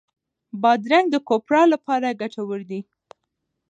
بادرنګ 0.61 1.05
د 1.11 1.15
کوپرا 1.27 1.63
لپاره 1.73 2.17
ګټور 2.21 2.59
دی. 2.69 2.79